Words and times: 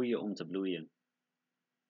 groeien 0.00 0.20
om 0.20 0.34
te 0.34 0.46
bloeien. 0.46 0.90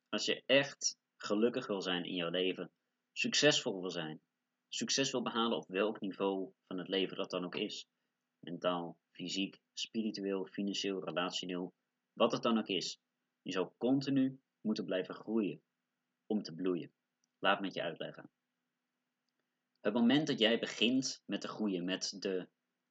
Als 0.09 0.25
je 0.25 0.43
echt 0.47 0.99
gelukkig 1.17 1.67
wil 1.67 1.83
zijn 1.83 2.05
in 2.05 2.15
jouw 2.15 2.31
leven, 2.31 2.73
succesvol 3.13 3.81
wil 3.81 3.91
zijn, 3.91 4.21
succes 4.69 5.11
wil 5.11 5.23
behalen 5.23 5.57
op 5.57 5.69
welk 5.69 6.01
niveau 6.01 6.53
van 6.67 6.79
het 6.79 6.89
leven 6.89 7.17
dat 7.17 7.31
dan 7.31 7.45
ook 7.45 7.55
is, 7.55 7.87
mentaal, 8.39 8.99
fysiek, 9.11 9.61
spiritueel, 9.73 10.47
financieel, 10.47 11.05
relationeel, 11.05 11.73
wat 12.13 12.33
het 12.33 12.43
dan 12.43 12.59
ook 12.59 12.67
is, 12.67 13.01
je 13.43 13.53
zal 13.53 13.75
continu 13.79 14.41
moeten 14.61 14.85
blijven 14.85 15.15
groeien 15.15 15.63
om 16.27 16.43
te 16.43 16.55
bloeien. 16.55 16.93
Laat 17.39 17.61
me 17.61 17.67
het 17.67 17.75
je 17.75 17.83
uitleggen. 17.83 18.31
Het 19.81 19.93
moment 19.93 20.27
dat 20.27 20.39
jij 20.39 20.59
begint 20.59 21.23
met 21.27 21.41
te 21.41 21.49
groeien, 21.49 21.85
met 21.85 22.23
de 22.23 22.49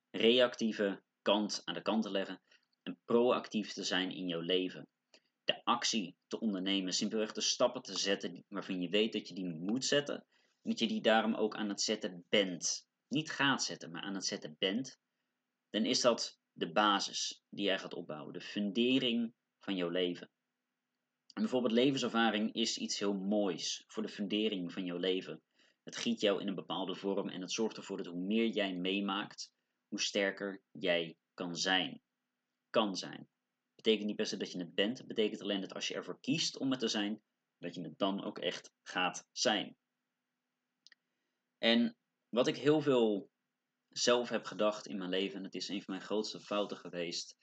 reactieve 0.09 1.01
kant 1.21 1.61
aan 1.65 1.73
de 1.73 1.81
kant 1.81 2.03
te 2.03 2.11
leggen 2.11 2.41
en 2.83 2.99
proactief 3.05 3.73
te 3.73 3.83
zijn 3.83 4.11
in 4.11 4.27
jouw 4.27 4.41
leven, 4.41 4.87
de 5.49 5.63
actie 5.63 6.15
te 6.27 6.39
ondernemen, 6.39 6.93
simpelweg 6.93 7.31
de 7.31 7.41
stappen 7.41 7.81
te 7.81 7.97
zetten 7.97 8.45
waarvan 8.47 8.81
je 8.81 8.89
weet 8.89 9.13
dat 9.13 9.27
je 9.27 9.33
die 9.33 9.45
moet 9.45 9.85
zetten, 9.85 10.15
en 10.61 10.69
dat 10.69 10.79
je 10.79 10.87
die 10.87 11.01
daarom 11.01 11.35
ook 11.35 11.55
aan 11.55 11.69
het 11.69 11.81
zetten 11.81 12.25
bent. 12.29 12.87
Niet 13.07 13.31
gaat 13.31 13.63
zetten, 13.63 13.91
maar 13.91 14.01
aan 14.01 14.13
het 14.13 14.25
zetten 14.25 14.55
bent, 14.59 14.99
dan 15.69 15.85
is 15.85 16.01
dat 16.01 16.39
de 16.51 16.71
basis 16.71 17.43
die 17.49 17.65
jij 17.65 17.79
gaat 17.79 17.93
opbouwen, 17.93 18.33
de 18.33 18.41
fundering 18.41 19.33
van 19.59 19.75
jouw 19.75 19.89
leven. 19.89 20.29
En 21.33 21.41
bijvoorbeeld 21.41 21.73
levenservaring 21.73 22.53
is 22.53 22.77
iets 22.77 22.99
heel 22.99 23.13
moois 23.13 23.83
voor 23.87 24.03
de 24.03 24.09
fundering 24.09 24.73
van 24.73 24.85
jouw 24.85 24.97
leven. 24.97 25.41
Het 25.83 25.95
giet 25.95 26.21
jou 26.21 26.41
in 26.41 26.47
een 26.47 26.55
bepaalde 26.55 26.95
vorm 26.95 27.29
en 27.29 27.41
het 27.41 27.51
zorgt 27.51 27.77
ervoor 27.77 27.97
dat 27.97 28.05
hoe 28.05 28.21
meer 28.21 28.47
jij 28.47 28.73
meemaakt, 28.73 29.53
hoe 29.87 30.01
sterker 30.01 30.61
jij 30.71 31.17
kan 31.33 31.55
zijn. 31.55 32.01
Kan 32.69 32.95
zijn. 32.95 33.29
Betekent 33.79 34.07
niet 34.07 34.15
best 34.15 34.39
dat 34.39 34.51
je 34.51 34.59
het 34.59 34.75
bent, 34.75 34.97
het 34.97 35.07
betekent 35.07 35.41
alleen 35.41 35.61
dat 35.61 35.73
als 35.73 35.87
je 35.87 35.93
ervoor 35.93 36.19
kiest 36.19 36.57
om 36.57 36.71
het 36.71 36.79
te 36.79 36.87
zijn, 36.87 37.21
dat 37.57 37.75
je 37.75 37.81
het 37.81 37.97
dan 37.97 38.23
ook 38.23 38.39
echt 38.39 38.71
gaat 38.83 39.27
zijn. 39.31 39.77
En 41.57 41.97
wat 42.29 42.47
ik 42.47 42.57
heel 42.57 42.81
veel 42.81 43.29
zelf 43.89 44.29
heb 44.29 44.45
gedacht 44.45 44.87
in 44.87 44.97
mijn 44.97 45.09
leven, 45.09 45.37
en 45.37 45.43
het 45.43 45.55
is 45.55 45.67
een 45.67 45.83
van 45.83 45.93
mijn 45.93 46.05
grootste 46.05 46.39
fouten 46.39 46.77
geweest, 46.77 47.37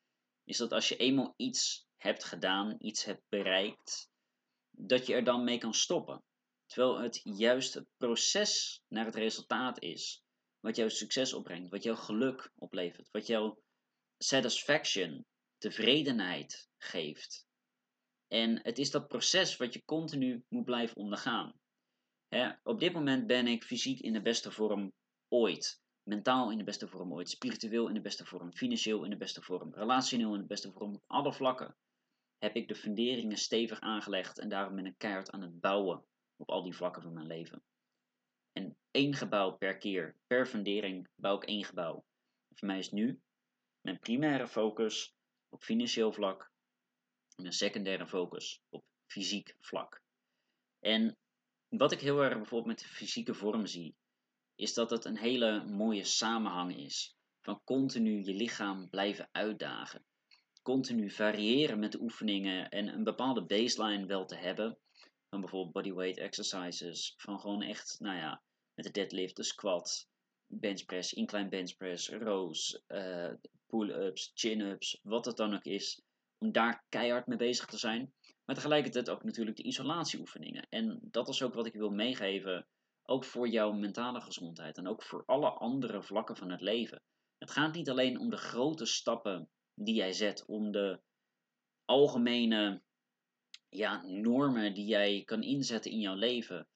is 0.45 0.57
dat 0.57 0.73
als 0.73 0.89
je 0.89 0.97
eenmaal 0.97 1.35
iets 1.37 1.87
hebt 1.97 2.25
gedaan, 2.25 2.77
iets 2.79 3.05
hebt 3.05 3.23
bereikt, 3.29 4.11
dat 4.71 5.07
je 5.07 5.15
er 5.15 5.25
dan 5.25 5.45
mee 5.45 5.59
kan 5.59 5.75
stoppen. 5.75 6.25
Terwijl 6.67 6.99
het 6.99 7.21
juist 7.23 7.75
het 7.75 7.87
proces 7.97 8.83
naar 8.89 9.05
het 9.05 9.15
resultaat 9.15 9.83
is, 9.83 10.25
wat 10.61 10.77
jouw 10.77 10.89
succes 10.89 11.33
opbrengt, 11.33 11.71
wat 11.71 11.83
jouw 11.83 11.97
geluk 11.97 12.53
oplevert, 12.55 13.11
wat 13.11 13.27
jouw 13.27 13.63
satisfaction, 14.19 15.27
tevredenheid 15.67 16.69
geeft. 16.79 17.47
En 18.27 18.61
het 18.63 18.79
is 18.79 18.91
dat 18.91 19.09
proces 19.09 19.57
wat 19.57 19.73
je 19.73 19.85
continu 19.85 20.45
moet 20.49 20.65
blijven 20.65 20.97
ondergaan. 20.97 21.55
op 22.63 22.81
dit 22.81 22.93
moment 22.93 23.27
ben 23.27 23.47
ik 23.47 23.65
fysiek 23.65 24.01
in 24.01 24.13
de 24.13 24.23
beste 24.23 24.51
vorm 24.51 24.93
ooit 25.29 25.83
mentaal 26.03 26.51
in 26.51 26.59
de 26.59 26.65
beste 26.65 26.89
vorm 26.89 27.13
ooit, 27.13 27.31
spiritueel 27.31 27.89
in 27.89 27.95
de 27.95 28.01
beste 28.01 28.25
vorm, 28.25 28.53
financieel 28.53 29.05
in 29.05 29.11
de 29.11 29.17
beste 29.17 29.43
vorm, 29.43 29.75
relationeel 29.75 30.35
in 30.35 30.41
de 30.41 30.47
beste 30.47 30.73
vorm, 30.73 30.95
op 30.95 31.03
alle 31.07 31.33
vlakken 31.33 31.77
heb 32.39 32.57
ik 32.57 32.69
de 32.69 32.75
funderingen 32.75 33.37
stevig 33.37 33.81
aangelegd 33.81 34.39
en 34.39 34.49
daarom 34.49 34.77
ben 34.77 34.87
ik 34.87 34.99
keihard 34.99 35.31
aan 35.31 35.43
het 35.43 35.61
bouwen 35.61 36.05
op 36.37 36.51
al 36.51 36.63
die 36.63 36.77
vlakken 36.77 37.03
van 37.03 37.13
mijn 37.13 37.27
leven. 37.27 37.63
En 38.53 38.77
één 38.91 39.15
gebouw 39.15 39.57
per 39.57 39.77
keer, 39.77 40.17
per 40.27 40.47
fundering 40.47 41.09
bouw 41.15 41.37
ik 41.37 41.45
één 41.45 41.65
gebouw. 41.65 42.05
Voor 42.55 42.69
mij 42.69 42.79
is 42.79 42.91
nu 42.91 43.21
mijn 43.81 43.99
primaire 43.99 44.49
focus 44.49 45.16
op 45.49 45.63
financieel 45.63 46.13
vlak 46.13 46.51
en 47.37 47.43
mijn 47.43 47.55
secundaire 47.55 48.07
focus 48.07 48.61
op 48.69 48.85
fysiek 49.07 49.57
vlak. 49.61 50.03
En 50.81 51.17
wat 51.69 51.93
ik 51.93 52.01
heel 52.01 52.23
erg 52.23 52.35
bijvoorbeeld 52.35 52.67
met 52.67 52.79
de 52.79 52.95
fysieke 52.95 53.35
vorm 53.35 53.67
zie, 53.67 53.97
is 54.55 54.75
dat 54.75 54.91
het 54.91 55.05
een 55.05 55.19
hele 55.19 55.65
mooie 55.65 56.05
samenhang 56.05 56.77
is. 56.77 57.17
Van 57.41 57.61
continu 57.65 58.25
je 58.25 58.35
lichaam 58.35 58.91
blijven 58.91 59.29
uitdagen. 59.33 60.05
Continu 60.63 61.11
variëren 61.11 61.79
met 61.79 61.93
de 61.93 62.01
oefeningen 62.01 62.69
en 62.69 62.89
een 62.89 63.05
bepaalde 63.05 63.45
baseline 63.45 64.07
wel 64.07 64.27
te 64.27 64.37
hebben. 64.37 64.79
Van 65.29 65.41
bijvoorbeeld 65.41 65.73
bodyweight 65.73 66.19
exercises. 66.19 67.15
Van 67.17 67.41
gewoon 67.41 67.63
echt, 67.63 67.97
nou 68.01 68.17
ja, 68.17 68.43
met 68.75 68.85
de 68.85 68.91
deadlift, 68.91 69.37
de 69.37 69.43
squat, 69.43 70.09
benchpress, 70.47 71.13
incline 71.13 71.49
benchpress, 71.49 72.09
rows, 72.09 72.81
uh, 72.89 73.33
pull-ups, 73.67 74.31
chin-ups, 74.35 75.01
wat 75.03 75.25
het 75.25 75.37
dan 75.37 75.55
ook 75.55 75.65
is. 75.65 76.03
Om 76.39 76.53
daar 76.53 76.85
keihard 76.89 77.27
mee 77.27 77.39
bezig 77.39 77.67
te 77.67 77.79
zijn. 77.79 78.13
Maar 78.45 78.55
tegelijkertijd 78.55 79.11
ook 79.11 79.25
natuurlijk 79.25 79.57
de 79.57 79.63
isolatieoefeningen. 79.63 80.67
En 80.69 80.99
dat 81.03 81.29
is 81.29 81.43
ook 81.43 81.55
wat 81.55 81.67
ik 81.67 81.75
wil 81.75 81.91
meegeven 81.91 82.67
ook 83.03 83.25
voor 83.25 83.49
jouw 83.49 83.73
mentale 83.73 84.21
gezondheid 84.21 84.79
en 84.79 84.87
ook 84.87 85.03
voor 85.03 85.23
alle 85.27 85.51
andere 85.51 86.03
vlakken 86.03 86.37
van 86.37 86.51
het 86.51 86.61
leven. 86.61 87.03
Het 87.39 87.51
gaat 87.51 87.75
niet 87.75 87.91
alleen 87.91 88.19
om 88.19 88.31
de 88.31 88.37
grote 88.37 88.87
stappen 88.87 89.49
die 89.75 89.95
jij 89.95 90.13
zet, 90.13 90.45
om 90.47 90.73
de 90.73 91.01
algemene 91.85 92.83
ja, 93.69 94.03
normen 94.07 94.75
die 94.75 94.87
jij 94.87 95.23
kan 95.25 95.43
inzetten 95.43 95.91
in 95.91 96.01
jouw 96.01 96.15
leven. 96.15 96.69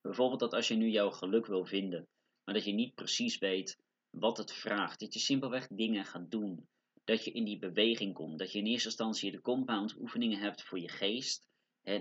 Bijvoorbeeld 0.00 0.40
dat 0.40 0.54
als 0.54 0.68
je 0.68 0.74
nu 0.74 0.88
jouw 0.88 1.10
geluk 1.10 1.46
wil 1.46 1.64
vinden, 1.64 2.08
maar 2.44 2.54
dat 2.54 2.64
je 2.64 2.72
niet 2.72 2.94
precies 2.94 3.38
weet 3.38 3.78
wat 4.18 4.36
het 4.36 4.52
vraagt, 4.52 5.00
dat 5.00 5.14
je 5.14 5.20
simpelweg 5.20 5.66
dingen 5.66 6.04
gaat 6.04 6.30
doen, 6.30 6.68
dat 7.04 7.24
je 7.24 7.30
in 7.30 7.44
die 7.44 7.58
beweging 7.58 8.14
komt, 8.14 8.38
dat 8.38 8.52
je 8.52 8.58
in 8.58 8.66
eerste 8.66 8.88
instantie 8.88 9.30
de 9.30 9.40
compound 9.40 9.96
oefeningen 9.98 10.38
hebt 10.38 10.62
voor 10.62 10.78
je 10.78 10.88
geest, 10.88 11.48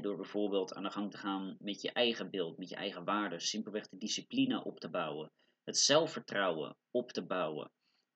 door 0.02 0.16
bijvoorbeeld 0.16 0.74
aan 0.74 0.84
de 0.84 0.90
gang 0.90 1.12
te 1.12 1.18
gaan 1.18 1.56
met 1.60 1.82
je 1.82 1.92
eigen 1.92 2.30
beeld, 2.30 2.58
met 2.58 2.70
je 2.70 2.76
eigen 2.76 3.04
waarden, 3.04 3.42
simpelweg 3.42 3.90
de 3.90 3.98
discipline 3.98 4.64
op 4.64 4.80
te 4.80 4.90
bouwen, 4.90 5.32
het 5.64 5.78
zelfvertrouwen 5.78 6.78
op 6.92 7.12
te 7.12 7.26
bouwen. 7.26 7.72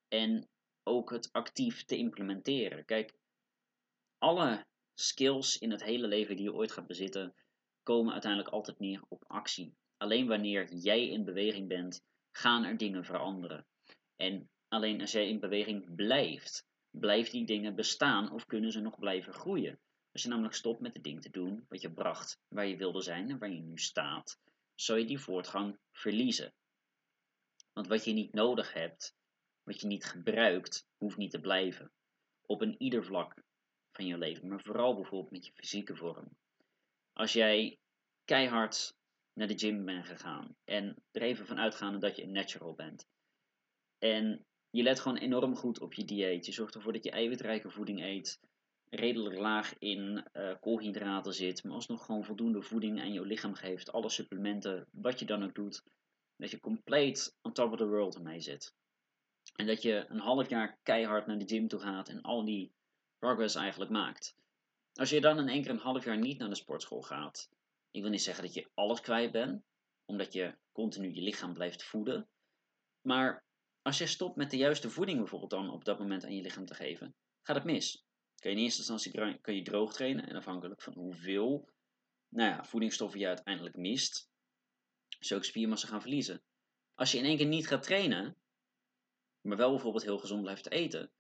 En 0.08 0.50
ook 0.84 1.12
het 1.12 1.32
actief 1.32 1.86
te 1.86 1.98
implementeren. 1.98 2.86
Kijk, 2.86 3.16
alle 4.18 4.66
skills 4.94 5.58
in 5.58 5.72
het 5.72 5.84
hele 5.84 6.08
leven 6.08 6.36
die 6.36 6.46
je 6.46 6.54
ooit 6.54 6.72
gaat 6.72 6.88
bezitten, 6.88 7.36
komen 7.84 8.12
uiteindelijk 8.12 8.54
altijd 8.54 8.80
neer 8.80 9.04
op 9.08 9.24
actie. 9.28 9.76
Alleen 9.98 10.28
wanneer 10.28 10.74
jij 10.74 11.08
in 11.08 11.26
beweging 11.26 11.68
bent, 11.68 12.02
gaan 12.32 12.64
er 12.64 12.78
dingen 12.78 13.06
veranderen. 13.06 13.66
En 14.18 14.50
alleen 14.68 15.02
als 15.02 15.12
jij 15.12 15.30
in 15.30 15.40
beweging 15.40 15.96
blijft, 15.96 16.66
blijven 16.90 17.32
die 17.32 17.46
dingen 17.46 17.76
bestaan 17.76 18.32
of 18.32 18.46
kunnen 18.46 18.72
ze 18.72 18.80
nog 18.80 19.00
blijven 19.00 19.34
groeien. 19.34 19.80
Als 20.12 20.22
je 20.22 20.30
namelijk 20.30 20.56
stopt 20.56 20.80
met 20.80 20.94
de 20.94 21.02
ding 21.02 21.22
te 21.22 21.30
doen 21.30 21.66
wat 21.70 21.82
je 21.82 21.92
bracht 21.92 22.40
waar 22.48 22.68
je 22.68 22.78
wilde 22.78 23.02
zijn 23.02 23.30
en 23.30 23.38
waar 23.38 23.52
je 23.52 23.62
nu 23.62 23.78
staat, 23.78 24.40
zou 24.76 25.00
je 25.00 25.06
die 25.06 25.20
voortgang 25.20 25.80
verliezen. 25.92 26.54
Want 27.74 27.88
wat 27.88 28.06
je 28.06 28.14
niet 28.14 28.34
nodig 28.34 28.74
hebt, 28.74 29.16
wat 29.64 29.82
je 29.82 29.88
niet 29.88 30.06
gebruikt, 30.06 30.88
hoeft 30.98 31.18
niet 31.18 31.32
te 31.32 31.40
blijven. 31.40 31.92
Op 32.42 32.62
een 32.62 32.76
ieder 32.82 33.06
vlak 33.06 33.44
van 33.92 34.06
je 34.06 34.18
leven, 34.18 34.48
maar 34.48 34.62
vooral 34.62 34.96
bijvoorbeeld 34.96 35.32
met 35.32 35.46
je 35.46 35.52
fysieke 35.54 35.96
vorm. 35.96 36.38
Als 37.14 37.34
jij 37.34 37.80
keihard 38.26 38.96
naar 39.34 39.48
de 39.48 39.58
gym 39.58 39.86
bent 39.86 40.06
gegaan 40.06 40.56
en 40.64 41.04
er 41.12 41.22
even 41.22 41.46
van 41.46 41.60
uitgaande 41.60 41.98
dat 41.98 42.16
je 42.16 42.24
een 42.24 42.32
natural 42.32 42.74
bent. 42.74 43.08
En 43.98 44.46
je 44.70 44.84
let 44.84 45.00
gewoon 45.00 45.18
enorm 45.18 45.56
goed 45.56 45.80
op 45.80 45.94
je 45.94 46.06
dieet. 46.06 46.46
Je 46.46 46.52
zorgt 46.52 46.76
ervoor 46.76 46.94
dat 46.94 47.04
je 47.04 47.12
eiwitrijke 47.12 47.70
voeding 47.70 48.02
eet 48.02 48.40
redelijk 48.90 49.38
laag 49.38 49.78
in 49.78 50.26
uh, 50.34 50.54
koolhydraten 50.60 51.34
zit, 51.34 51.64
maar 51.64 51.74
alsnog 51.74 52.06
gewoon 52.06 52.24
voldoende 52.24 52.62
voeding 52.62 53.02
aan 53.02 53.14
je 53.14 53.26
lichaam 53.26 53.54
geeft, 53.54 53.92
alle 53.92 54.10
supplementen, 54.10 54.88
wat 54.92 55.20
je 55.20 55.26
dan 55.26 55.44
ook 55.44 55.56
doet, 55.56 55.84
dat 56.36 56.52
je 56.52 56.60
compleet 56.60 57.36
on 57.42 57.54
top 57.54 57.72
of 57.72 57.78
the 57.78 57.88
world 57.88 58.22
mee 58.22 58.40
zit. 58.40 58.74
En 59.56 59.68
dat 59.68 59.82
je 59.82 60.06
een 60.08 60.20
half 60.20 60.50
jaar 60.50 60.78
keihard 60.84 61.28
naar 61.28 61.38
de 61.38 61.48
gym 61.48 61.68
toe 61.68 61.80
gaat 61.80 62.10
en 62.10 62.22
al 62.22 62.46
die 62.46 62.72
progress 63.20 63.56
eigenlijk 63.56 63.92
maakt. 63.92 64.36
Als 64.94 65.10
je 65.10 65.22
dan 65.22 65.40
in 65.40 65.48
één 65.48 65.62
keer 65.62 65.72
een 65.72 65.78
half 65.78 66.04
jaar 66.04 66.18
niet 66.18 66.38
naar 66.38 66.50
de 66.50 66.56
sportschool 66.56 67.02
gaat, 67.02 67.50
ik 67.92 68.02
wil 68.02 68.12
niet 68.12 68.22
zeggen 68.22 68.44
dat 68.44 68.54
je 68.54 68.70
alles 68.74 69.02
kwijt 69.02 69.32
bent, 69.32 69.64
omdat 70.06 70.34
je 70.34 70.58
continu 70.72 71.14
je 71.14 71.22
lichaam 71.22 71.54
blijft 71.54 71.84
voeden. 71.84 72.28
Maar 73.02 73.46
als 73.88 73.98
je 73.98 74.08
stopt 74.08 74.36
met 74.36 74.52
de 74.52 74.58
juiste 74.58 74.90
voeding 74.90 75.18
bijvoorbeeld 75.18 75.52
dan 75.52 75.70
op 75.70 75.86
dat 75.86 76.00
moment 76.00 76.24
aan 76.24 76.36
je 76.36 76.42
lichaam 76.42 76.66
te 76.66 76.74
geven, 76.74 77.16
gaat 77.42 77.56
het 77.56 77.66
mis 77.66 78.08
kan 78.40 78.52
je 78.52 78.58
in 78.58 78.64
eerste 78.64 78.80
instantie 78.80 79.40
kan 79.42 79.56
je 79.56 79.62
droog 79.62 79.94
trainen. 79.94 80.28
En 80.28 80.36
afhankelijk 80.36 80.82
van 80.82 80.94
hoeveel 80.94 81.70
nou 82.30 82.50
ja, 82.50 82.66
voedingsstoffen 82.66 83.20
je 83.20 83.28
uiteindelijk 83.28 83.76
mist, 83.76 84.30
zou 85.20 85.40
ik 85.40 85.46
spiermassa 85.46 85.88
gaan 85.88 86.02
verliezen. 86.02 86.44
Als 86.94 87.12
je 87.12 87.18
in 87.18 87.26
één 87.26 87.38
keer 87.38 87.46
niet 87.46 87.68
gaat 87.68 87.84
trainen, 87.84 88.38
maar 89.42 89.58
wel 89.58 89.72
bijvoorbeeld 89.72 90.04
heel 90.04 90.20
gezond 90.20 90.42
blijft 90.42 90.72
eten, 90.72 91.12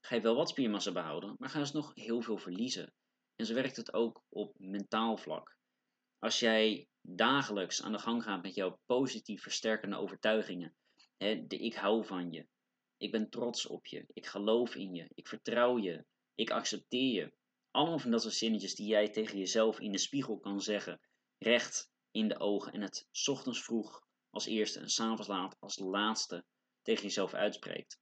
ga 0.00 0.14
je 0.14 0.20
wel 0.20 0.34
wat 0.34 0.48
spiermassa 0.48 0.92
behouden, 0.92 1.34
maar 1.38 1.48
ga 1.48 1.58
je 1.58 1.64
dus 1.64 1.72
nog 1.72 1.94
heel 1.94 2.20
veel 2.20 2.38
verliezen. 2.38 2.92
En 3.36 3.46
zo 3.46 3.54
werkt 3.54 3.76
het 3.76 3.92
ook 3.92 4.22
op 4.28 4.58
mentaal 4.58 5.16
vlak. 5.16 5.56
Als 6.18 6.40
jij 6.40 6.88
dagelijks 7.00 7.82
aan 7.82 7.92
de 7.92 7.98
gang 7.98 8.22
gaat 8.22 8.42
met 8.42 8.54
jouw 8.54 8.80
positief 8.86 9.42
versterkende 9.42 9.96
overtuigingen, 9.96 10.76
de 11.18 11.56
ik 11.58 11.74
hou 11.74 12.04
van 12.04 12.32
je, 12.32 12.46
ik 12.96 13.10
ben 13.10 13.30
trots 13.30 13.66
op 13.66 13.86
je, 13.86 14.04
ik 14.12 14.26
geloof 14.26 14.74
in 14.74 14.94
je, 14.94 15.08
ik 15.14 15.28
vertrouw 15.28 15.78
je, 15.78 16.04
ik 16.34 16.50
accepteer 16.50 17.12
je. 17.12 17.32
allemaal 17.70 17.98
van 17.98 18.10
dat 18.10 18.22
soort 18.22 18.34
zinnetjes 18.34 18.74
die 18.74 18.86
jij 18.86 19.10
tegen 19.10 19.38
jezelf 19.38 19.80
in 19.80 19.92
de 19.92 19.98
spiegel 19.98 20.38
kan 20.38 20.60
zeggen. 20.60 21.00
Recht 21.38 21.90
in 22.10 22.28
de 22.28 22.38
ogen. 22.38 22.72
En 22.72 22.80
het 22.80 23.08
ochtends 23.26 23.64
vroeg 23.64 24.06
als 24.30 24.46
eerste 24.46 24.80
en 24.80 24.88
's 24.88 25.00
avonds 25.00 25.26
laat 25.28 25.56
als 25.60 25.78
laatste 25.78 26.44
tegen 26.82 27.02
jezelf 27.02 27.34
uitspreekt. 27.34 28.00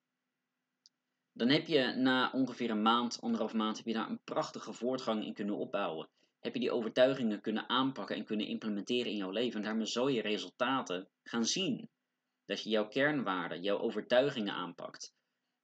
Dan 1.33 1.49
heb 1.49 1.67
je 1.67 1.95
na 1.97 2.31
ongeveer 2.31 2.71
een 2.71 2.83
maand, 2.83 3.21
anderhalf 3.21 3.53
maand, 3.53 3.77
heb 3.77 3.87
je 3.87 3.93
daar 3.93 4.11
een 4.11 4.25
prachtige 4.25 4.73
voortgang 4.73 5.25
in 5.25 5.35
kunnen 5.35 5.57
opbouwen. 5.57 6.09
Heb 6.41 6.55
je 6.55 6.61
die 6.61 6.73
overtuigingen 6.73 7.41
kunnen 7.41 7.69
aanpakken 7.69 8.17
en 8.17 8.25
kunnen 8.25 8.47
implementeren 8.47 9.11
in 9.11 9.17
jouw 9.17 9.31
leven. 9.31 9.57
En 9.57 9.67
daarmee 9.67 9.87
zal 9.87 10.09
je 10.09 10.21
resultaten 10.21 11.09
gaan 11.23 11.45
zien. 11.45 11.91
Dat 12.45 12.63
je 12.63 12.71
jouw 12.71 12.89
kernwaarden, 12.89 13.63
jouw 13.63 13.79
overtuigingen 13.79 14.55
aanpakt. 14.55 15.15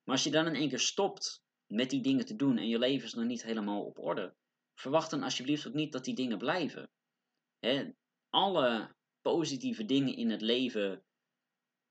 Maar 0.04 0.14
als 0.14 0.24
je 0.24 0.30
dan 0.30 0.46
in 0.46 0.54
één 0.54 0.68
keer 0.68 0.78
stopt 0.78 1.42
met 1.66 1.90
die 1.90 2.02
dingen 2.02 2.26
te 2.26 2.36
doen 2.36 2.58
en 2.58 2.68
je 2.68 2.78
leven 2.78 3.06
is 3.06 3.14
nog 3.14 3.24
niet 3.24 3.42
helemaal 3.42 3.84
op 3.84 3.98
orde, 3.98 4.34
verwacht 4.74 5.10
dan 5.10 5.22
alsjeblieft 5.22 5.66
ook 5.66 5.74
niet 5.74 5.92
dat 5.92 6.04
die 6.04 6.14
dingen 6.14 6.38
blijven. 6.38 6.90
alle 8.30 8.94
positieve 9.22 9.84
dingen 9.84 10.16
in 10.16 10.30
het 10.30 10.40
leven 10.40 11.04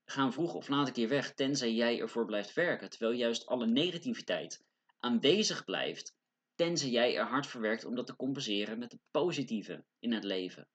gaan 0.04 0.32
vroeg 0.32 0.54
of 0.54 0.68
laat 0.68 0.86
een 0.86 0.92
keer 0.92 1.08
weg, 1.08 1.34
tenzij 1.34 1.72
jij 1.72 2.00
ervoor 2.00 2.24
blijft 2.24 2.52
werken. 2.52 2.90
Terwijl 2.90 3.12
juist 3.12 3.46
alle 3.46 3.66
negativiteit 3.66 4.64
aanwezig 4.98 5.64
blijft, 5.64 6.14
tenzij 6.54 6.90
jij 6.90 7.16
er 7.16 7.26
hard 7.26 7.46
voor 7.46 7.60
werkt 7.60 7.84
om 7.84 7.94
dat 7.94 8.06
te 8.06 8.16
compenseren 8.16 8.78
met 8.78 8.92
het 8.92 9.00
positieve 9.10 9.84
in 9.98 10.12
het 10.12 10.24
leven. 10.24 10.68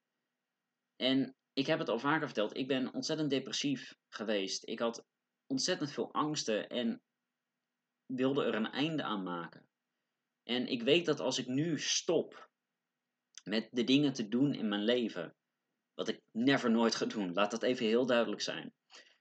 En 0.96 1.36
ik 1.56 1.66
heb 1.66 1.80
het 1.80 1.90
al 1.90 2.00
vaker 2.00 2.26
verteld, 2.26 2.58
ik 2.58 2.68
ben 2.68 2.94
ontzettend 2.94 3.30
depressief 3.30 3.96
geweest. 4.10 4.68
Ik 4.68 4.80
had 4.80 5.06
ontzettend 5.48 5.92
veel 5.92 6.14
angsten 6.14 6.70
en 6.70 7.02
wilde 8.06 8.44
er 8.44 8.56
een 8.56 8.72
einde 8.72 9.04
aan 9.04 9.24
maken. 9.24 9.68
En 10.44 10.68
ik 10.68 10.82
weet 10.82 11.06
dat 11.06 11.20
als 11.20 11.38
ik 11.38 11.48
nu 11.48 11.80
stop 11.80 12.50
met 13.44 13.70
de 13.72 13.84
dingen 13.84 14.14
te 14.14 14.28
doen 14.28 14.54
in 14.54 14.68
mijn 14.68 14.84
leven, 14.84 15.36
wat 15.94 16.08
ik 16.08 16.22
never 16.32 16.72
nooit 16.72 16.96
ga 16.96 17.06
doen, 17.06 17.34
laat 17.34 17.52
dat 17.52 17.64
even 17.64 17.86
heel 17.86 18.06
duidelijk 18.06 18.42
zijn. 18.42 18.74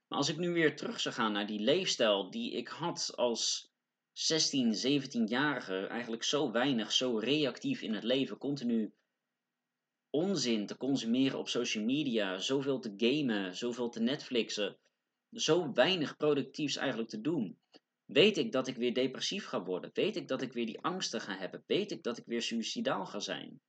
Maar 0.07 0.17
als 0.17 0.29
ik 0.29 0.37
nu 0.37 0.53
weer 0.53 0.75
terug 0.75 0.99
zou 0.99 1.15
gaan 1.15 1.31
naar 1.31 1.47
die 1.47 1.59
leefstijl 1.59 2.29
die 2.29 2.51
ik 2.51 2.67
had 2.67 3.11
als 3.15 3.71
16, 4.11 4.73
17-jarige, 4.73 5.87
eigenlijk 5.87 6.23
zo 6.23 6.51
weinig, 6.51 6.91
zo 6.91 7.17
reactief 7.17 7.81
in 7.81 7.93
het 7.93 8.03
leven, 8.03 8.37
continu 8.37 8.93
onzin 10.15 10.65
te 10.65 10.77
consumeren 10.77 11.39
op 11.39 11.49
social 11.49 11.83
media, 11.83 12.37
zoveel 12.37 12.79
te 12.79 12.93
gamen, 12.97 13.55
zoveel 13.55 13.89
te 13.89 13.99
Netflixen, 13.99 14.77
zo 15.31 15.73
weinig 15.73 16.17
productiefs 16.17 16.75
eigenlijk 16.75 17.09
te 17.09 17.21
doen. 17.21 17.59
Weet 18.05 18.37
ik 18.37 18.51
dat 18.51 18.67
ik 18.67 18.75
weer 18.75 18.93
depressief 18.93 19.45
ga 19.45 19.63
worden? 19.63 19.89
Weet 19.93 20.15
ik 20.15 20.27
dat 20.27 20.41
ik 20.41 20.53
weer 20.53 20.65
die 20.65 20.81
angsten 20.81 21.21
ga 21.21 21.37
hebben? 21.37 21.63
Weet 21.67 21.91
ik 21.91 22.03
dat 22.03 22.17
ik 22.17 22.25
weer 22.25 22.41
suicidaal 22.41 23.05
ga 23.05 23.19
zijn? 23.19 23.61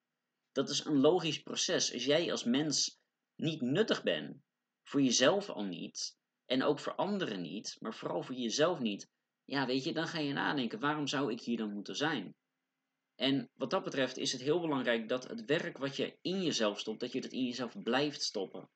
Dat 0.53 0.69
is 0.69 0.85
een 0.85 1.01
logisch 1.01 1.43
proces. 1.43 1.93
Als 1.93 2.05
jij 2.05 2.31
als 2.31 2.45
mens 2.45 2.99
niet 3.37 3.61
nuttig 3.61 4.03
bent, 4.03 4.37
voor 4.83 5.03
jezelf 5.03 5.51
al 5.51 5.65
niet, 5.65 6.17
en 6.45 6.63
ook 6.63 6.79
voor 6.79 6.95
anderen 6.95 7.43
niet, 7.43 7.77
maar 7.81 7.95
vooral 7.95 8.23
voor 8.23 8.35
jezelf 8.35 8.79
niet, 8.79 9.09
ja, 9.45 9.67
weet 9.67 9.85
je, 9.85 9.93
dan 9.93 10.07
ga 10.07 10.19
je 10.19 10.33
nadenken: 10.33 10.81
waarom 10.81 11.07
zou 11.07 11.33
ik 11.33 11.41
hier 11.41 11.57
dan 11.57 11.73
moeten 11.73 11.97
zijn? 11.97 12.35
En 13.17 13.51
wat 13.55 13.71
dat 13.71 13.85
betreft 13.85 14.17
is 14.17 14.33
het 14.33 14.41
heel 14.41 14.61
belangrijk 14.61 15.09
dat 15.09 15.29
het 15.29 15.45
werk 15.45 15.79
wat 15.79 15.97
je 15.97 16.19
in 16.21 16.43
jezelf 16.43 16.79
stopt, 16.79 17.01
dat 17.01 17.13
je 17.13 17.21
dat 17.21 17.33
in 17.33 17.45
jezelf 17.45 17.83
blijft 17.83 18.23
stoppen. 18.23 18.71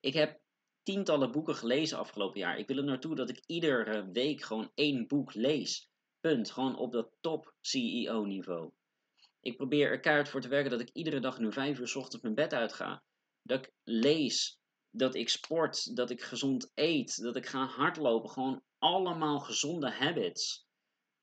Ik 0.00 0.14
heb 0.14 0.40
tientallen 0.82 1.32
boeken 1.32 1.54
gelezen 1.54 1.98
afgelopen 1.98 2.40
jaar. 2.40 2.58
Ik 2.58 2.66
wil 2.66 2.76
er 2.76 2.84
naartoe 2.84 3.14
dat 3.14 3.30
ik 3.30 3.42
iedere 3.46 4.10
week 4.10 4.42
gewoon 4.42 4.70
één 4.74 5.06
boek 5.06 5.34
lees. 5.34 5.90
Punt. 6.20 6.50
Gewoon 6.50 6.76
op 6.76 6.92
dat 6.92 7.10
top 7.20 7.54
CEO 7.60 8.24
niveau. 8.24 8.72
Ik 9.40 9.56
probeer 9.56 9.90
er 9.90 10.00
keihard 10.00 10.28
voor 10.28 10.40
te 10.40 10.48
werken 10.48 10.70
dat 10.70 10.80
ik 10.80 10.90
iedere 10.92 11.20
dag 11.20 11.38
nu 11.38 11.52
vijf 11.52 11.78
uur 11.78 11.96
ochtends 11.96 12.22
mijn 12.22 12.34
bed 12.34 12.54
uitga. 12.54 13.02
Dat 13.42 13.58
ik 13.58 13.72
lees, 13.84 14.58
dat 14.90 15.14
ik 15.14 15.28
sport, 15.28 15.96
dat 15.96 16.10
ik 16.10 16.22
gezond 16.22 16.70
eet, 16.74 17.22
dat 17.22 17.36
ik 17.36 17.46
ga 17.46 17.66
hardlopen. 17.66 18.30
Gewoon 18.30 18.62
allemaal 18.78 19.40
gezonde 19.40 19.90
habits 19.90 20.66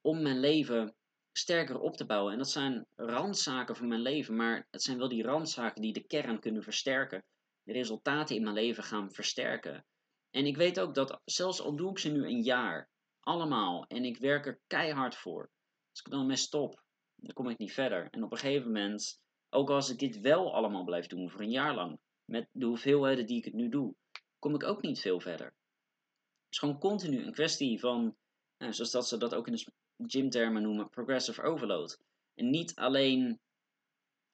om 0.01 0.21
mijn 0.21 0.39
leven 0.39 0.95
sterker 1.38 1.80
op 1.80 1.98
te 1.98 2.06
bouwen. 2.06 2.32
En 2.32 2.38
dat 2.38 2.50
zijn 2.50 2.86
randzaken 2.96 3.76
van 3.76 3.88
mijn 3.88 4.02
leven, 4.02 4.36
maar 4.36 4.68
het 4.72 4.82
zijn 4.82 4.98
wel 4.98 5.10
die 5.10 5.24
randzaken 5.24 5.82
die 5.82 5.94
de 5.94 6.08
kern 6.08 6.40
kunnen 6.40 6.64
versterken 6.64 7.26
de 7.66 7.74
resultaten 7.74 8.36
in 8.36 8.44
mijn 8.44 8.56
leven 8.56 8.84
gaan 8.84 9.12
versterken. 9.12 9.86
En 10.30 10.46
ik 10.46 10.58
weet 10.58 10.80
ook 10.80 10.96
dat 10.96 11.22
zelfs 11.26 11.62
al 11.62 11.76
doe 11.76 11.90
ik 11.90 12.00
ze 12.00 12.12
nu 12.12 12.26
een 12.26 12.42
jaar, 12.42 12.90
allemaal, 13.20 13.86
en 13.88 14.06
ik 14.06 14.18
werk 14.18 14.46
er 14.46 14.60
keihard 14.68 15.16
voor, 15.16 15.52
als 15.92 16.00
ik 16.00 16.12
dan 16.12 16.26
mee 16.26 16.36
stop, 16.36 16.84
dan 17.16 17.34
kom 17.34 17.50
ik 17.50 17.58
niet 17.58 17.74
verder. 17.74 18.08
En 18.10 18.24
op 18.24 18.32
een 18.32 18.38
gegeven 18.38 18.66
moment, 18.66 19.22
ook 19.50 19.70
als 19.70 19.90
ik 19.90 20.00
dit 20.00 20.20
wel 20.20 20.54
allemaal 20.54 20.84
blijf 20.84 21.08
doen 21.08 21.30
voor 21.30 21.42
een 21.42 21.52
jaar 21.52 21.76
lang, 21.76 22.00
met 22.26 22.50
de 22.52 22.66
hoeveelheden 22.66 23.26
die 23.26 23.38
ik 23.38 23.46
het 23.46 23.54
nu 23.54 23.70
doe, 23.70 23.96
kom 24.40 24.56
ik 24.56 24.64
ook 24.64 24.82
niet 24.82 25.00
veel 25.00 25.20
verder. 25.20 25.46
Het 25.46 26.54
is 26.54 26.60
gewoon 26.60 26.80
continu 26.80 27.26
een 27.26 27.34
kwestie 27.34 27.80
van, 27.80 28.16
nou, 28.58 28.74
zoals 28.74 28.92
dat 28.92 29.08
ze 29.08 29.18
dat 29.18 29.36
ook 29.36 29.48
in 29.48 29.54
de 29.54 29.72
gymtermen 29.97 30.62
noemen, 30.62 30.89
progressive 30.89 31.42
overload. 31.42 32.00
En 32.33 32.50
niet 32.50 32.75
alleen 32.75 33.39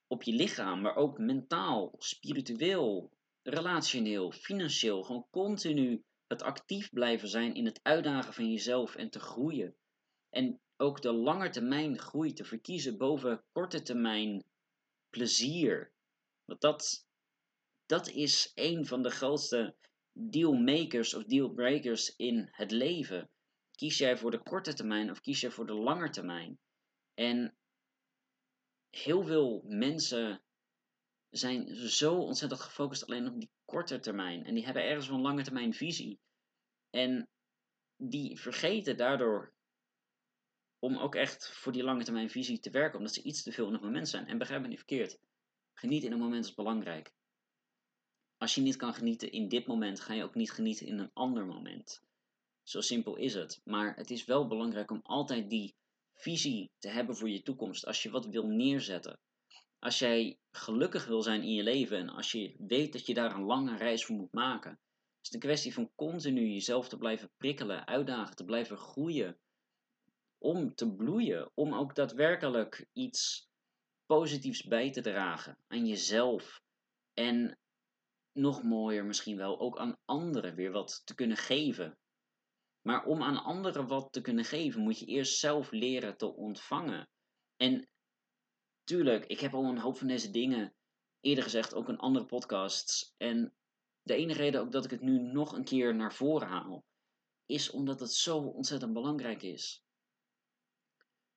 op 0.07 0.23
je 0.23 0.33
lichaam, 0.33 0.81
maar 0.81 0.95
ook 0.95 1.17
mentaal, 1.17 1.95
spiritueel, 1.97 3.11
relationeel, 3.41 4.31
financieel, 4.31 5.03
gewoon 5.03 5.27
continu 5.29 6.03
het 6.27 6.41
actief 6.41 6.89
blijven 6.89 7.27
zijn 7.27 7.53
in 7.53 7.65
het 7.65 7.79
uitdagen 7.83 8.33
van 8.33 8.51
jezelf 8.51 8.95
en 8.95 9.09
te 9.09 9.19
groeien. 9.19 9.75
En 10.29 10.61
ook 10.77 11.01
de 11.01 11.11
lange 11.11 11.49
termijn 11.49 11.99
groei 11.99 12.33
te 12.33 12.43
verkiezen 12.43 12.97
boven 12.97 13.43
korte 13.51 13.81
termijn 13.81 14.43
plezier. 15.09 15.91
Want 16.45 16.61
dat, 16.61 17.05
dat 17.85 18.09
is 18.09 18.51
een 18.55 18.85
van 18.85 19.01
de 19.01 19.09
grootste 19.09 19.75
dealmakers 20.13 21.13
of 21.13 21.23
dealbreakers 21.23 22.15
in 22.15 22.49
het 22.51 22.71
leven. 22.71 23.29
Kies 23.81 23.97
jij 23.97 24.17
voor 24.17 24.31
de 24.31 24.43
korte 24.43 24.73
termijn 24.73 25.09
of 25.09 25.21
kies 25.21 25.41
jij 25.41 25.51
voor 25.51 25.65
de 25.65 25.73
lange 25.73 26.09
termijn? 26.09 26.59
En 27.13 27.57
heel 28.89 29.23
veel 29.23 29.63
mensen 29.67 30.43
zijn 31.29 31.75
zo 31.75 32.15
ontzettend 32.15 32.61
gefocust 32.61 33.05
alleen 33.05 33.27
op 33.27 33.39
die 33.39 33.51
korte 33.65 33.99
termijn. 33.99 34.45
En 34.45 34.53
die 34.53 34.65
hebben 34.65 34.83
ergens 34.83 35.07
een 35.07 35.21
lange 35.21 35.43
termijn 35.43 35.73
visie. 35.73 36.19
En 36.89 37.29
die 37.97 38.39
vergeten 38.39 38.97
daardoor 38.97 39.53
om 40.79 40.97
ook 40.97 41.15
echt 41.15 41.51
voor 41.51 41.71
die 41.71 41.83
lange 41.83 42.03
termijn 42.03 42.29
visie 42.29 42.59
te 42.59 42.69
werken. 42.69 42.97
Omdat 42.97 43.13
ze 43.13 43.23
iets 43.23 43.43
te 43.43 43.51
veel 43.51 43.67
in 43.67 43.73
het 43.73 43.81
moment 43.81 44.09
zijn. 44.09 44.27
En 44.27 44.37
begrijp 44.37 44.61
me 44.61 44.67
niet 44.67 44.77
verkeerd. 44.77 45.19
Genieten 45.73 46.07
in 46.07 46.13
een 46.13 46.21
moment 46.21 46.45
is 46.45 46.53
belangrijk. 46.53 47.11
Als 48.37 48.55
je 48.55 48.61
niet 48.61 48.75
kan 48.75 48.93
genieten 48.93 49.31
in 49.31 49.47
dit 49.47 49.67
moment, 49.67 49.99
ga 49.99 50.13
je 50.13 50.23
ook 50.23 50.35
niet 50.35 50.51
genieten 50.51 50.87
in 50.87 50.99
een 50.99 51.13
ander 51.13 51.45
moment. 51.45 52.09
Zo 52.63 52.81
simpel 52.81 53.15
is 53.15 53.33
het. 53.33 53.61
Maar 53.63 53.95
het 53.95 54.11
is 54.11 54.25
wel 54.25 54.47
belangrijk 54.47 54.91
om 54.91 54.99
altijd 55.03 55.49
die 55.49 55.75
visie 56.13 56.71
te 56.77 56.89
hebben 56.89 57.15
voor 57.15 57.29
je 57.29 57.41
toekomst. 57.41 57.85
Als 57.85 58.03
je 58.03 58.09
wat 58.09 58.25
wil 58.25 58.47
neerzetten. 58.47 59.19
Als 59.79 59.99
jij 59.99 60.39
gelukkig 60.51 61.05
wil 61.05 61.21
zijn 61.21 61.41
in 61.41 61.53
je 61.53 61.63
leven 61.63 61.97
en 61.97 62.09
als 62.09 62.31
je 62.31 62.55
weet 62.57 62.93
dat 62.93 63.05
je 63.05 63.13
daar 63.13 63.35
een 63.35 63.45
lange 63.45 63.77
reis 63.77 64.05
voor 64.05 64.15
moet 64.15 64.33
maken, 64.33 64.79
is 65.21 65.27
het 65.27 65.33
een 65.33 65.39
kwestie 65.39 65.73
van 65.73 65.91
continu 65.95 66.47
jezelf 66.47 66.89
te 66.89 66.97
blijven 66.97 67.31
prikkelen, 67.37 67.87
uitdagen, 67.87 68.35
te 68.35 68.45
blijven 68.45 68.77
groeien. 68.77 69.37
Om 70.37 70.75
te 70.75 70.91
bloeien, 70.91 71.51
om 71.53 71.73
ook 71.73 71.95
daadwerkelijk 71.95 72.87
iets 72.93 73.49
positiefs 74.05 74.63
bij 74.63 74.91
te 74.91 75.01
dragen 75.01 75.57
aan 75.67 75.85
jezelf. 75.87 76.61
En 77.13 77.57
nog 78.31 78.63
mooier 78.63 79.05
misschien 79.05 79.37
wel, 79.37 79.59
ook 79.59 79.77
aan 79.77 79.97
anderen 80.05 80.55
weer 80.55 80.71
wat 80.71 81.01
te 81.05 81.15
kunnen 81.15 81.37
geven. 81.37 81.97
Maar 82.81 83.05
om 83.05 83.21
aan 83.21 83.43
anderen 83.43 83.87
wat 83.87 84.13
te 84.13 84.21
kunnen 84.21 84.45
geven, 84.45 84.81
moet 84.81 84.99
je 84.99 85.05
eerst 85.05 85.39
zelf 85.39 85.71
leren 85.71 86.17
te 86.17 86.35
ontvangen. 86.35 87.09
En 87.55 87.89
tuurlijk, 88.83 89.25
ik 89.25 89.39
heb 89.39 89.53
al 89.53 89.63
een 89.63 89.77
hoop 89.77 89.97
van 89.97 90.07
deze 90.07 90.31
dingen 90.31 90.75
eerder 91.19 91.43
gezegd, 91.43 91.73
ook 91.73 91.89
in 91.89 91.97
andere 91.97 92.25
podcasts. 92.25 93.13
En 93.17 93.53
de 94.01 94.15
enige 94.15 94.39
reden 94.39 94.61
ook 94.61 94.71
dat 94.71 94.85
ik 94.85 94.91
het 94.91 95.01
nu 95.01 95.19
nog 95.19 95.51
een 95.53 95.63
keer 95.63 95.95
naar 95.95 96.13
voren 96.13 96.47
haal, 96.47 96.85
is 97.45 97.69
omdat 97.69 97.99
het 97.99 98.13
zo 98.13 98.37
ontzettend 98.37 98.93
belangrijk 98.93 99.41
is. 99.41 99.83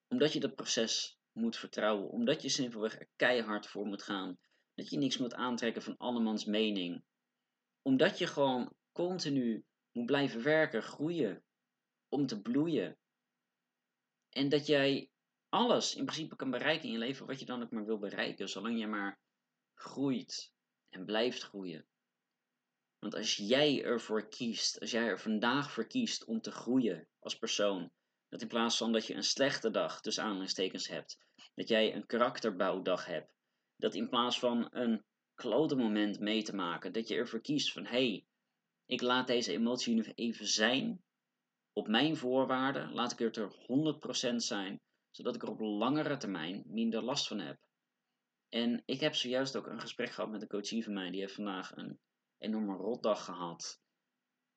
Omdat 0.09 0.33
je 0.33 0.41
dat 0.41 0.55
proces 0.55 1.19
moet 1.33 1.57
vertrouwen, 1.57 2.11
omdat 2.11 2.43
je 2.43 2.49
simpelweg 2.49 2.99
er 2.99 3.09
keihard 3.17 3.67
voor 3.67 3.87
moet 3.87 4.03
gaan, 4.03 4.39
dat 4.75 4.91
je 4.91 4.99
niks 4.99 5.19
moet 5.19 5.35
aantrekken 5.35 5.83
van 5.83 5.97
andermans 5.97 6.45
mening. 6.45 7.05
Omdat 7.83 8.19
je 8.19 8.27
gewoon 8.27 8.73
continu 8.93 9.65
moet 9.95 10.07
blijven 10.07 10.43
werken, 10.43 10.83
groeien, 10.83 11.45
om 12.09 12.27
te 12.27 12.41
bloeien. 12.41 12.99
En 14.29 14.49
dat 14.49 14.67
jij 14.67 15.11
alles 15.49 15.95
in 15.95 16.05
principe 16.05 16.37
kan 16.37 16.51
bereiken 16.51 16.87
in 16.87 16.93
je 16.93 16.99
leven 16.99 17.27
wat 17.27 17.39
je 17.41 17.47
dan 17.47 17.63
ook 17.63 17.71
maar 17.71 17.85
wil 17.85 17.99
bereiken, 17.99 18.49
zolang 18.49 18.79
je 18.79 18.87
maar 18.87 19.19
groeit 19.75 20.53
en 20.89 21.05
blijft 21.05 21.43
groeien. 21.43 21.87
Want 22.99 23.15
als 23.15 23.37
jij 23.37 23.83
ervoor 23.83 24.29
kiest, 24.29 24.81
als 24.81 24.91
jij 24.91 25.07
er 25.07 25.21
vandaag 25.21 25.73
voor 25.73 25.87
kiest 25.87 26.25
om 26.25 26.41
te 26.41 26.51
groeien 26.51 27.09
als 27.19 27.39
persoon, 27.39 27.91
Dat 28.29 28.43
in 28.43 28.49
plaats 28.49 28.77
van 28.77 28.93
dat 28.93 29.07
je 29.07 29.15
een 29.15 29.25
slechte 29.25 29.71
dag 29.71 30.01
tussen 30.01 30.25
aanhalingstekens 30.25 30.89
hebt, 30.89 31.19
dat 31.55 31.69
jij 31.69 31.95
een 31.95 32.07
karakterbouwdag 32.07 33.07
hebt. 33.07 33.33
Dat 33.77 33.95
in 33.95 34.09
plaats 34.09 34.39
van 34.39 34.69
een 34.71 35.05
klote 35.35 35.77
moment 35.77 36.21
mee 36.21 36.43
te 36.43 36.55
maken, 36.55 36.93
dat 36.93 37.09
je 37.09 37.15
ervoor 37.15 37.41
kiest 37.41 37.73
van 37.73 37.85
hé, 37.85 38.09
hey, 38.09 38.27
ik 38.87 39.01
laat 39.01 39.27
deze 39.27 39.53
emotie 39.53 39.95
nu 39.95 40.05
even 40.15 40.47
zijn. 40.47 41.03
Op 41.73 41.89
mijn 41.89 42.17
voorwaarden 42.17 42.93
laat 42.93 43.13
ik 43.13 43.19
het 43.19 43.37
er 43.37 43.53
100% 44.33 44.35
zijn, 44.37 44.81
zodat 45.11 45.35
ik 45.35 45.43
er 45.43 45.51
op 45.51 45.61
langere 45.61 46.17
termijn 46.17 46.63
minder 46.67 47.03
last 47.03 47.27
van 47.27 47.39
heb. 47.39 47.59
En 48.49 48.83
ik 48.85 49.01
heb 49.01 49.15
zojuist 49.15 49.57
ook 49.57 49.67
een 49.67 49.81
gesprek 49.81 50.11
gehad 50.11 50.31
met 50.31 50.43
een 50.43 50.49
coachie 50.49 50.85
van 50.85 50.93
mij. 50.93 51.11
Die 51.11 51.21
heeft 51.21 51.35
vandaag 51.35 51.77
een 51.77 52.01
enorme 52.39 52.77
rotdag 52.77 53.25
gehad. 53.25 53.81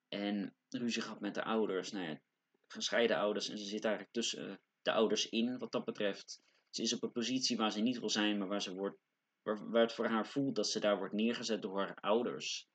En 0.07 0.55
ruzie 0.69 1.01
gehad 1.01 1.19
met 1.19 1.34
de 1.34 1.43
ouders. 1.43 1.91
Nou 1.91 2.05
ja, 2.05 2.22
gescheiden 2.67 3.17
ouders. 3.17 3.50
En 3.50 3.57
ze 3.57 3.65
zit 3.65 3.84
eigenlijk 3.84 4.13
tussen 4.13 4.60
de 4.81 4.91
ouders 4.91 5.29
in 5.29 5.57
wat 5.57 5.72
dat 5.72 5.86
betreft. 5.86 6.41
Ze 6.69 6.81
is 6.81 6.93
op 6.93 7.03
een 7.03 7.12
positie 7.12 7.57
waar 7.57 7.72
ze 7.72 7.81
niet 7.81 8.00
wil 8.00 8.10
zijn, 8.10 8.38
maar 8.38 8.48
waar, 8.48 8.62
ze 8.62 8.74
wordt, 8.74 8.98
waar, 9.41 9.69
waar 9.69 9.81
het 9.81 9.93
voor 9.93 10.07
haar 10.07 10.27
voelt 10.27 10.55
dat 10.55 10.67
ze 10.67 10.79
daar 10.79 10.98
wordt 10.98 11.13
neergezet 11.13 11.62
door 11.62 11.79
haar 11.79 11.96
ouders. 11.96 12.67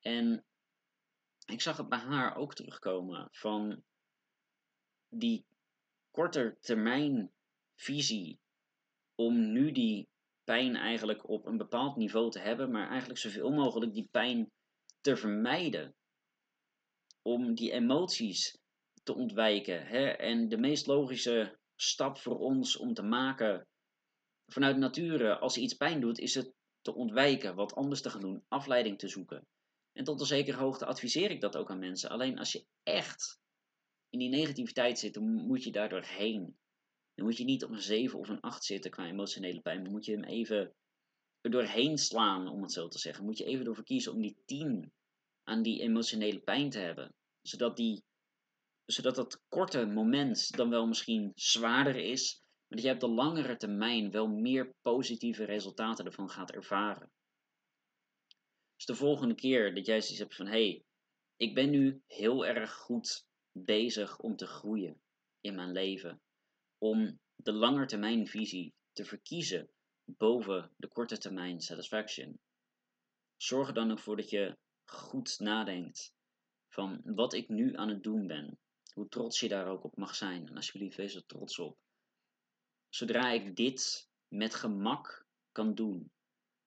En 0.00 0.44
ik 1.50 1.60
zag 1.60 1.76
het 1.76 1.88
bij 1.88 1.98
haar 1.98 2.36
ook 2.36 2.54
terugkomen 2.54 3.28
van 3.30 3.82
die 5.08 5.44
korte 6.10 6.56
termijn 6.60 7.32
visie 7.74 8.38
om 9.14 9.52
nu 9.52 9.72
die 9.72 10.08
pijn 10.44 10.76
eigenlijk 10.76 11.28
op 11.28 11.46
een 11.46 11.56
bepaald 11.56 11.96
niveau 11.96 12.30
te 12.30 12.38
hebben, 12.38 12.70
maar 12.70 12.88
eigenlijk 12.88 13.20
zoveel 13.20 13.50
mogelijk 13.50 13.92
die 13.92 14.08
pijn 14.10 14.50
te 15.00 15.16
vermijden. 15.16 15.94
Om 17.22 17.54
die 17.54 17.72
emoties 17.72 18.58
te 19.02 19.14
ontwijken. 19.14 19.86
Hè? 19.86 20.08
En 20.08 20.48
de 20.48 20.58
meest 20.58 20.86
logische 20.86 21.58
stap 21.76 22.18
voor 22.18 22.38
ons 22.38 22.76
om 22.76 22.94
te 22.94 23.02
maken 23.02 23.66
vanuit 24.46 24.76
nature, 24.76 25.38
als 25.38 25.56
iets 25.56 25.74
pijn 25.74 26.00
doet, 26.00 26.18
is 26.18 26.34
het 26.34 26.52
te 26.80 26.94
ontwijken, 26.94 27.54
wat 27.54 27.74
anders 27.74 28.02
te 28.02 28.10
gaan 28.10 28.20
doen, 28.20 28.44
afleiding 28.48 28.98
te 28.98 29.08
zoeken. 29.08 29.46
En 29.92 30.04
tot 30.04 30.20
een 30.20 30.26
zekere 30.26 30.56
hoogte 30.56 30.86
adviseer 30.86 31.30
ik 31.30 31.40
dat 31.40 31.56
ook 31.56 31.70
aan 31.70 31.78
mensen. 31.78 32.10
Alleen 32.10 32.38
als 32.38 32.52
je 32.52 32.66
echt 32.82 33.40
in 34.08 34.18
die 34.18 34.28
negativiteit 34.28 34.98
zit, 34.98 35.14
dan 35.14 35.24
moet 35.24 35.64
je 35.64 35.72
daar 35.72 35.88
doorheen. 35.88 36.58
Dan 37.14 37.24
moet 37.24 37.36
je 37.36 37.44
niet 37.44 37.64
op 37.64 37.70
een 37.70 37.82
7 37.82 38.18
of 38.18 38.28
een 38.28 38.40
8 38.40 38.64
zitten 38.64 38.90
qua 38.90 39.06
emotionele 39.06 39.60
pijn. 39.60 39.82
Dan 39.82 39.92
moet 39.92 40.04
je 40.04 40.12
hem 40.12 40.24
even 40.24 40.74
er 41.40 41.50
doorheen 41.50 41.98
slaan, 41.98 42.48
om 42.48 42.62
het 42.62 42.72
zo 42.72 42.88
te 42.88 42.98
zeggen. 42.98 43.24
Moet 43.24 43.38
je 43.38 43.44
even 43.44 43.66
ervoor 43.66 43.84
kiezen 43.84 44.12
om 44.12 44.20
die 44.20 44.42
10 44.44 44.92
aan 45.42 45.62
die 45.62 45.80
emotionele 45.80 46.40
pijn 46.40 46.70
te 46.70 46.78
hebben. 46.78 47.14
Zodat, 47.42 47.76
die, 47.76 48.04
zodat 48.84 49.14
dat 49.14 49.42
korte 49.48 49.86
moment 49.86 50.56
dan 50.56 50.70
wel 50.70 50.86
misschien 50.86 51.32
zwaarder 51.34 51.96
is. 51.96 52.42
Maar 52.68 52.78
dat 52.78 52.86
je 52.86 52.94
op 52.94 53.00
de 53.00 53.08
langere 53.08 53.56
termijn 53.56 54.10
wel 54.10 54.28
meer 54.28 54.74
positieve 54.82 55.44
resultaten 55.44 56.04
ervan 56.04 56.30
gaat 56.30 56.50
ervaren. 56.50 57.10
Dus 58.80 58.88
de 58.88 59.04
volgende 59.04 59.34
keer 59.34 59.74
dat 59.74 59.86
jij 59.86 60.00
zoiets 60.00 60.18
hebt 60.18 60.34
van: 60.34 60.46
hé, 60.46 60.52
hey, 60.52 60.84
ik 61.36 61.54
ben 61.54 61.70
nu 61.70 62.02
heel 62.06 62.46
erg 62.46 62.72
goed 62.72 63.26
bezig 63.52 64.18
om 64.18 64.36
te 64.36 64.46
groeien 64.46 65.00
in 65.40 65.54
mijn 65.54 65.72
leven 65.72 66.22
om 66.78 67.20
de 67.36 67.52
langetermijnvisie 67.52 68.74
te 68.92 69.04
verkiezen 69.04 69.70
boven 70.04 70.72
de 70.76 70.88
korte 70.88 71.18
termijn 71.18 71.60
satisfaction. 71.60 72.40
Zorg 73.36 73.68
er 73.68 73.74
dan 73.74 73.90
ook 73.90 73.98
voor 73.98 74.16
dat 74.16 74.30
je 74.30 74.58
goed 74.84 75.38
nadenkt 75.38 76.14
van 76.68 77.00
wat 77.04 77.32
ik 77.32 77.48
nu 77.48 77.76
aan 77.76 77.88
het 77.88 78.02
doen 78.02 78.26
ben. 78.26 78.58
Hoe 78.92 79.08
trots 79.08 79.40
je 79.40 79.48
daar 79.48 79.66
ook 79.66 79.84
op 79.84 79.96
mag 79.96 80.14
zijn. 80.14 80.48
En 80.48 80.56
alsjeblieft, 80.56 80.96
wees 80.96 81.14
er 81.14 81.26
trots 81.26 81.58
op. 81.58 81.78
Zodra 82.88 83.30
ik 83.30 83.56
dit 83.56 84.08
met 84.28 84.54
gemak 84.54 85.26
kan 85.52 85.74
doen, 85.74 86.12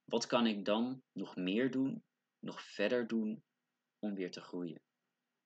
wat 0.06 0.26
kan 0.26 0.48
ik 0.48 0.66
dan 0.66 1.04
nog 1.12 1.36
meer 1.36 1.72
doen, 1.72 2.04
nog 2.40 2.62
verder 2.62 3.08
doen 3.08 3.44
om 4.00 4.16
weer 4.16 4.32
te 4.32 4.42
groeien? 4.42 4.82